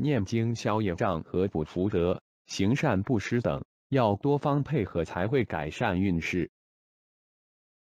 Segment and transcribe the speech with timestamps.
[0.00, 6.50] 念经消业障和补福德行善布施等要多方配合才会改善运势。